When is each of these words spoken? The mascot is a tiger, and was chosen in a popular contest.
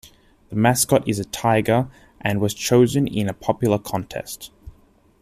The 0.49 0.55
mascot 0.55 1.07
is 1.07 1.19
a 1.19 1.25
tiger, 1.25 1.87
and 2.21 2.41
was 2.41 2.55
chosen 2.55 3.05
in 3.05 3.29
a 3.29 3.35
popular 3.35 3.77
contest. 3.77 4.49